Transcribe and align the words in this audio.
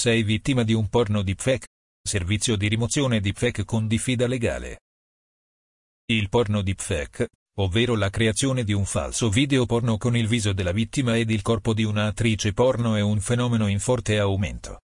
Sei 0.00 0.22
vittima 0.22 0.62
di 0.62 0.74
un 0.74 0.86
porno 0.86 1.22
deepfake? 1.22 1.66
Servizio 2.00 2.54
di 2.54 2.68
rimozione 2.68 3.18
deepfake 3.18 3.64
con 3.64 3.88
diffida 3.88 4.28
legale. 4.28 4.82
Il 6.12 6.28
porno 6.28 6.62
deepfake, 6.62 7.30
ovvero 7.58 7.96
la 7.96 8.08
creazione 8.08 8.62
di 8.62 8.72
un 8.72 8.84
falso 8.84 9.28
video 9.28 9.66
porno 9.66 9.96
con 9.96 10.16
il 10.16 10.28
viso 10.28 10.52
della 10.52 10.70
vittima 10.70 11.16
ed 11.16 11.30
il 11.30 11.42
corpo 11.42 11.74
di 11.74 11.82
un'attrice 11.82 12.52
porno 12.52 12.94
è 12.94 13.00
un 13.00 13.18
fenomeno 13.18 13.66
in 13.66 13.80
forte 13.80 14.20
aumento. 14.20 14.82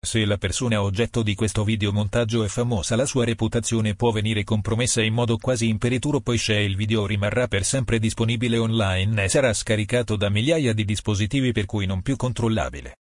Se 0.00 0.24
la 0.24 0.38
persona 0.38 0.80
oggetto 0.80 1.24
di 1.24 1.34
questo 1.34 1.64
videomontaggio 1.64 2.44
è 2.44 2.48
famosa 2.48 2.94
la 2.94 3.04
sua 3.04 3.24
reputazione 3.24 3.96
può 3.96 4.12
venire 4.12 4.44
compromessa 4.44 5.02
in 5.02 5.12
modo 5.12 5.38
quasi 5.38 5.66
imperituro 5.66 6.20
poiché 6.20 6.54
il 6.54 6.76
video 6.76 7.04
rimarrà 7.04 7.48
per 7.48 7.64
sempre 7.64 7.98
disponibile 7.98 8.58
online 8.58 9.24
e 9.24 9.28
sarà 9.28 9.52
scaricato 9.52 10.14
da 10.14 10.28
migliaia 10.28 10.72
di 10.72 10.84
dispositivi 10.84 11.50
per 11.50 11.64
cui 11.64 11.84
non 11.84 12.00
più 12.00 12.14
controllabile. 12.14 12.98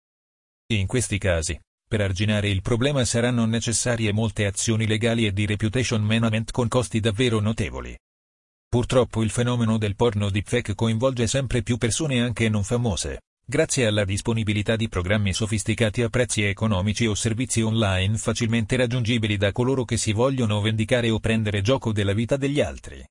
In 0.71 0.87
questi 0.87 1.17
casi, 1.17 1.59
per 1.85 1.99
arginare 1.99 2.47
il 2.47 2.61
problema 2.61 3.03
saranno 3.03 3.45
necessarie 3.45 4.13
molte 4.13 4.45
azioni 4.45 4.87
legali 4.87 5.25
e 5.25 5.33
di 5.33 5.45
reputation 5.45 6.01
management 6.01 6.51
con 6.51 6.69
costi 6.69 7.01
davvero 7.01 7.41
notevoli. 7.41 7.93
Purtroppo 8.69 9.21
il 9.21 9.31
fenomeno 9.31 9.77
del 9.77 9.97
porno 9.97 10.29
deepfake 10.29 10.73
coinvolge 10.73 11.27
sempre 11.27 11.61
più 11.61 11.75
persone 11.75 12.21
anche 12.21 12.47
non 12.47 12.63
famose, 12.63 13.23
grazie 13.45 13.85
alla 13.85 14.05
disponibilità 14.05 14.77
di 14.77 14.87
programmi 14.87 15.33
sofisticati 15.33 16.03
a 16.03 16.09
prezzi 16.09 16.43
economici 16.43 17.05
o 17.05 17.15
servizi 17.15 17.61
online 17.61 18.15
facilmente 18.15 18.77
raggiungibili 18.77 19.35
da 19.35 19.51
coloro 19.51 19.83
che 19.83 19.97
si 19.97 20.13
vogliono 20.13 20.61
vendicare 20.61 21.09
o 21.09 21.19
prendere 21.19 21.59
gioco 21.61 21.91
della 21.91 22.13
vita 22.13 22.37
degli 22.37 22.61
altri. 22.61 23.05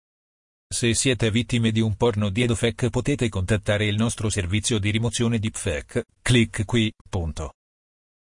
Se 0.73 0.95
siete 0.95 1.33
vittime 1.33 1.73
di 1.73 1.81
un 1.81 1.97
porno 1.97 2.31
deepfake 2.31 2.91
potete 2.91 3.29
contattare 3.29 3.87
il 3.87 3.97
nostro 3.97 4.31
servizio 4.31 4.79
di 4.79 4.91
rimozione 4.91 5.41
deepfake, 5.41 6.05
clic 6.23 6.65
qui, 6.65 6.93
punto. 7.09 7.55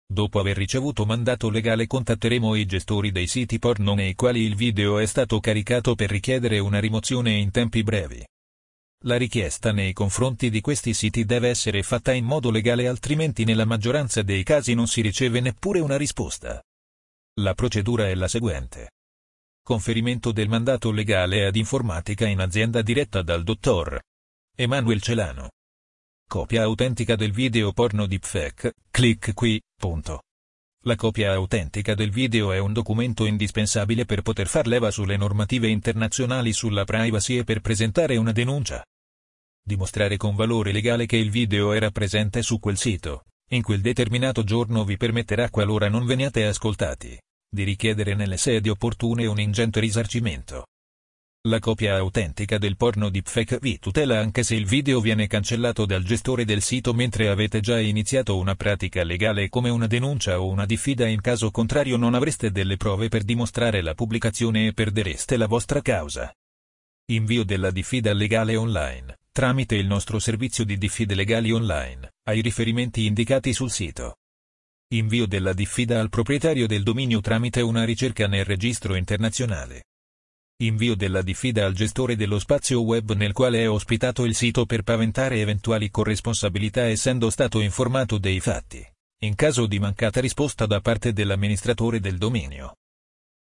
Dopo 0.04 0.40
aver 0.40 0.56
ricevuto 0.56 1.06
mandato 1.06 1.48
legale 1.48 1.86
contatteremo 1.86 2.56
i 2.56 2.66
gestori 2.66 3.12
dei 3.12 3.28
siti 3.28 3.60
porno 3.60 3.94
nei 3.94 4.16
quali 4.16 4.40
il 4.40 4.56
video 4.56 4.98
è 4.98 5.06
stato 5.06 5.38
caricato 5.38 5.94
per 5.94 6.10
richiedere 6.10 6.58
una 6.58 6.80
rimozione 6.80 7.34
in 7.34 7.52
tempi 7.52 7.84
brevi. 7.84 8.26
La 9.04 9.16
richiesta 9.16 9.70
nei 9.70 9.92
confronti 9.92 10.50
di 10.50 10.60
questi 10.60 10.92
siti 10.92 11.24
deve 11.24 11.50
essere 11.50 11.84
fatta 11.84 12.12
in 12.12 12.24
modo 12.24 12.50
legale 12.50 12.88
altrimenti 12.88 13.44
nella 13.44 13.64
maggioranza 13.64 14.22
dei 14.22 14.42
casi 14.42 14.74
non 14.74 14.88
si 14.88 15.02
riceve 15.02 15.38
neppure 15.38 15.78
una 15.78 15.96
risposta. 15.96 16.60
La 17.40 17.54
procedura 17.54 18.08
è 18.08 18.14
la 18.16 18.26
seguente. 18.26 18.90
Conferimento 19.70 20.32
del 20.32 20.48
mandato 20.48 20.90
legale 20.90 21.46
ad 21.46 21.54
informatica 21.54 22.26
in 22.26 22.40
azienda 22.40 22.82
diretta 22.82 23.22
dal 23.22 23.44
dottor 23.44 24.00
Emanuel 24.56 25.00
Celano. 25.00 25.50
Copia 26.28 26.64
autentica 26.64 27.14
del 27.14 27.30
video 27.30 27.70
porno 27.70 28.06
deepfake, 28.06 28.74
clic 28.90 29.32
qui, 29.32 29.62
punto. 29.78 30.22
La 30.86 30.96
copia 30.96 31.32
autentica 31.34 31.94
del 31.94 32.10
video 32.10 32.50
è 32.50 32.58
un 32.58 32.72
documento 32.72 33.26
indispensabile 33.26 34.06
per 34.06 34.22
poter 34.22 34.48
far 34.48 34.66
leva 34.66 34.90
sulle 34.90 35.16
normative 35.16 35.68
internazionali 35.68 36.52
sulla 36.52 36.82
privacy 36.82 37.38
e 37.38 37.44
per 37.44 37.60
presentare 37.60 38.16
una 38.16 38.32
denuncia. 38.32 38.84
Dimostrare 39.64 40.16
con 40.16 40.34
valore 40.34 40.72
legale 40.72 41.06
che 41.06 41.16
il 41.16 41.30
video 41.30 41.70
era 41.74 41.92
presente 41.92 42.42
su 42.42 42.58
quel 42.58 42.76
sito, 42.76 43.26
in 43.50 43.62
quel 43.62 43.82
determinato 43.82 44.42
giorno 44.42 44.84
vi 44.84 44.96
permetterà 44.96 45.48
qualora 45.48 45.88
non 45.88 46.06
veniate 46.06 46.44
ascoltati, 46.44 47.16
di 47.50 47.64
richiedere 47.64 48.14
nelle 48.14 48.36
sedi 48.36 48.68
opportune 48.68 49.26
un 49.26 49.40
ingente 49.40 49.80
risarcimento. 49.80 50.66
La 51.48 51.58
copia 51.58 51.96
autentica 51.96 52.58
del 52.58 52.76
porno 52.76 53.08
deepfake 53.08 53.58
vi 53.62 53.78
tutela 53.78 54.20
anche 54.20 54.42
se 54.42 54.54
il 54.54 54.66
video 54.66 55.00
viene 55.00 55.26
cancellato 55.26 55.86
dal 55.86 56.04
gestore 56.04 56.44
del 56.44 56.60
sito 56.60 56.92
mentre 56.92 57.28
avete 57.28 57.60
già 57.60 57.80
iniziato 57.80 58.36
una 58.36 58.54
pratica 58.54 59.02
legale 59.04 59.48
come 59.48 59.70
una 59.70 59.86
denuncia 59.86 60.38
o 60.38 60.48
una 60.48 60.66
diffida 60.66 61.06
in 61.06 61.22
caso 61.22 61.50
contrario 61.50 61.96
non 61.96 62.12
avreste 62.12 62.50
delle 62.50 62.76
prove 62.76 63.08
per 63.08 63.24
dimostrare 63.24 63.80
la 63.80 63.94
pubblicazione 63.94 64.66
e 64.66 64.74
perdereste 64.74 65.38
la 65.38 65.46
vostra 65.46 65.80
causa. 65.80 66.30
Invio 67.10 67.42
della 67.44 67.70
diffida 67.70 68.12
legale 68.12 68.54
online, 68.56 69.20
tramite 69.32 69.76
il 69.76 69.86
nostro 69.86 70.18
servizio 70.18 70.64
di 70.64 70.76
diffide 70.76 71.14
legali 71.14 71.50
online, 71.50 72.12
ai 72.28 72.42
riferimenti 72.42 73.06
indicati 73.06 73.54
sul 73.54 73.70
sito. 73.70 74.19
Invio 74.92 75.26
della 75.26 75.52
diffida 75.52 76.00
al 76.00 76.08
proprietario 76.08 76.66
del 76.66 76.82
dominio 76.82 77.20
tramite 77.20 77.60
una 77.60 77.84
ricerca 77.84 78.26
nel 78.26 78.44
registro 78.44 78.96
internazionale. 78.96 79.84
Invio 80.64 80.96
della 80.96 81.22
diffida 81.22 81.64
al 81.64 81.74
gestore 81.74 82.16
dello 82.16 82.40
spazio 82.40 82.82
web 82.82 83.12
nel 83.12 83.32
quale 83.32 83.60
è 83.60 83.70
ospitato 83.70 84.24
il 84.24 84.34
sito 84.34 84.66
per 84.66 84.82
paventare 84.82 85.40
eventuali 85.40 85.90
corresponsabilità 85.90 86.86
essendo 86.86 87.30
stato 87.30 87.60
informato 87.60 88.18
dei 88.18 88.40
fatti, 88.40 88.84
in 89.20 89.36
caso 89.36 89.66
di 89.66 89.78
mancata 89.78 90.20
risposta 90.20 90.66
da 90.66 90.80
parte 90.80 91.12
dell'amministratore 91.12 92.00
del 92.00 92.18
dominio. 92.18 92.74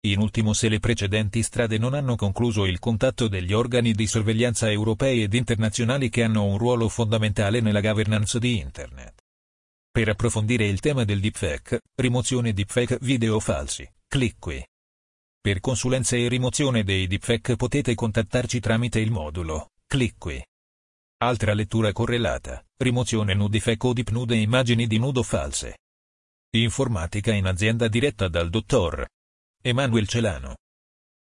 In 0.06 0.20
ultimo 0.20 0.54
se 0.54 0.70
le 0.70 0.80
precedenti 0.80 1.42
strade 1.42 1.76
non 1.76 1.92
hanno 1.92 2.16
concluso 2.16 2.64
il 2.64 2.78
contatto 2.78 3.28
degli 3.28 3.52
organi 3.52 3.92
di 3.92 4.06
sorveglianza 4.06 4.70
europei 4.70 5.22
ed 5.22 5.34
internazionali 5.34 6.08
che 6.08 6.22
hanno 6.22 6.46
un 6.46 6.56
ruolo 6.56 6.88
fondamentale 6.88 7.60
nella 7.60 7.82
governance 7.82 8.38
di 8.38 8.58
Internet. 8.58 9.23
Per 9.94 10.08
approfondire 10.08 10.66
il 10.66 10.80
tema 10.80 11.04
del 11.04 11.20
deepfake, 11.20 11.82
rimozione 11.94 12.52
deepfake 12.52 12.98
video 13.00 13.38
falsi, 13.38 13.88
clic 14.08 14.40
qui. 14.40 14.60
Per 15.40 15.60
consulenze 15.60 16.16
e 16.16 16.26
rimozione 16.26 16.82
dei 16.82 17.06
deepfake 17.06 17.54
potete 17.54 17.94
contattarci 17.94 18.58
tramite 18.58 18.98
il 18.98 19.12
modulo, 19.12 19.70
clic 19.86 20.16
qui. 20.18 20.44
Altra 21.18 21.54
lettura 21.54 21.92
correlata, 21.92 22.60
rimozione 22.78 23.34
nudifake 23.34 23.86
o 23.86 23.92
dipnude 23.92 24.34
immagini 24.34 24.88
di 24.88 24.98
nudo 24.98 25.22
false. 25.22 25.78
Informatica 26.56 27.32
in 27.32 27.46
azienda 27.46 27.86
diretta 27.86 28.26
dal 28.26 28.50
dottor 28.50 29.06
Emanuel 29.62 30.08
Celano. 30.08 30.56